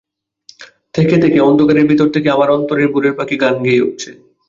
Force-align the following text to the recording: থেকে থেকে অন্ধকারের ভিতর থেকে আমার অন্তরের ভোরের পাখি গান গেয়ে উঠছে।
থেকে 0.93 1.15
থেকে 1.23 1.37
অন্ধকারের 1.41 1.85
ভিতর 1.87 2.07
থেকে 2.09 2.27
আমার 2.29 2.49
অন্তরের 2.49 2.87
ভোরের 2.93 3.13
পাখি 3.19 3.35
গান 3.37 3.55
গেয়ে 3.65 3.85
উঠছে। 3.87 4.09